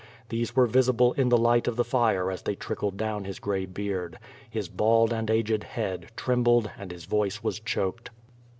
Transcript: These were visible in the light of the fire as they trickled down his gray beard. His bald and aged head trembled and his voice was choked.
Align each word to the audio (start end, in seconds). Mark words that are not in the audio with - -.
These 0.29 0.55
were 0.55 0.65
visible 0.65 1.13
in 1.13 1.29
the 1.29 1.37
light 1.37 1.67
of 1.67 1.75
the 1.75 1.83
fire 1.83 2.31
as 2.31 2.41
they 2.41 2.55
trickled 2.55 2.97
down 2.97 3.23
his 3.23 3.37
gray 3.37 3.67
beard. 3.67 4.17
His 4.49 4.67
bald 4.67 5.13
and 5.13 5.29
aged 5.29 5.63
head 5.63 6.07
trembled 6.15 6.71
and 6.75 6.89
his 6.91 7.05
voice 7.05 7.43
was 7.43 7.59
choked. 7.59 8.09